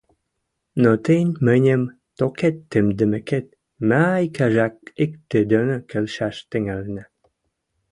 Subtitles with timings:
[0.81, 1.83] Но тӹнь мӹньӹм
[2.17, 3.45] токет тымдымыкет,
[3.89, 7.05] мӓ икӹжӓк-иктӹ доно келшӓш тӹнгӓлӹнӓ.